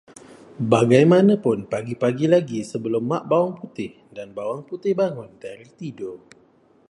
Bagaimanapun 0.71 1.59
pagi-pagi 1.73 2.25
lagi 2.33 2.59
sebelum 2.71 3.03
Mak 3.11 3.23
Bawang 3.29 3.53
Putih 3.59 3.91
dan 4.17 4.27
Bawang 4.37 4.61
Putih 4.69 4.93
bangun 5.01 5.29
dari 5.45 5.67
tidur 5.79 6.17